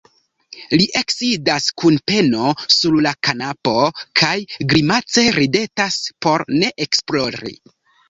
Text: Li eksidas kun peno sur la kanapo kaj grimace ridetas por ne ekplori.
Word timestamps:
Li 0.79 0.85
eksidas 1.01 1.67
kun 1.81 1.99
peno 2.13 2.47
sur 2.77 2.97
la 3.09 3.13
kanapo 3.29 3.77
kaj 4.23 4.35
grimace 4.75 5.29
ridetas 5.41 6.03
por 6.25 6.51
ne 6.61 6.77
ekplori. 6.91 7.59